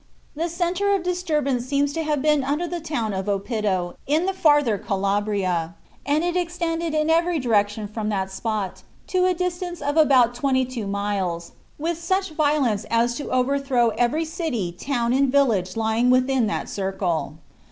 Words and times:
The 0.35 0.49
centre 0.49 0.95
of 0.95 1.03
disturbance 1.03 1.67
seems 1.67 1.93
to 1.93 2.01
have 2.01 2.23
been 2.23 2.43
under 2.43 2.65
the 2.67 2.79
town 2.79 3.13
of 3.13 3.27
Oppido 3.27 3.97
in 4.07 4.25
the 4.25 4.33
farther 4.33 4.79
Calabria, 4.79 5.75
and 6.07 6.23
it 6.23 6.35
extended 6.35 6.95
in 6.95 7.07
every 7.07 7.37
direction 7.37 7.87
from 7.87 8.09
that 8.09 8.31
spot 8.31 8.81
to 9.05 9.27
a 9.27 9.35
distance 9.35 9.79
of 9.79 9.97
about 9.97 10.33
twenty 10.33 10.65
two 10.65 10.87
miles, 10.87 11.51
with 11.77 12.01
such 12.01 12.31
violence 12.31 12.83
as 12.89 13.13
to 13.17 13.29
overthrow 13.29 13.89
every 13.89 14.25
city, 14.25 14.71
town 14.71 15.13
and 15.13 15.31
village 15.31 15.77
lying 15.77 16.09
within 16.09 16.47
that 16.47 16.67
circle. 16.67 17.37